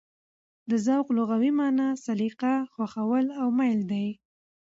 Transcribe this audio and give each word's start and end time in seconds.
د 0.69 0.71
ذوق 0.85 1.07
لغوي 1.17 1.51
مانا: 1.59 1.87
سلیقه، 2.05 2.53
خوښه 2.73 3.03
او 3.41 3.47
مېل 3.57 3.79
ده. 3.91 4.05